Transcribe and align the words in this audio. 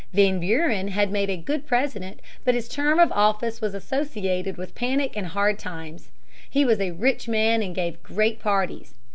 Van 0.13 0.39
Buren 0.39 0.87
had 0.87 1.11
made 1.11 1.29
a 1.29 1.37
good 1.37 1.67
President, 1.67 2.21
but 2.43 2.55
his 2.55 2.67
term 2.67 2.97
of 2.97 3.11
office 3.11 3.61
was 3.61 3.75
associated 3.75 4.57
with 4.57 4.73
panic 4.73 5.15
and 5.15 5.27
hard 5.27 5.59
times. 5.59 6.09
He 6.49 6.65
was 6.65 6.79
a 6.81 6.89
rich 6.89 7.27
man 7.27 7.61
and 7.61 7.75
gave 7.75 8.01
great 8.01 8.39
parties. 8.39 8.95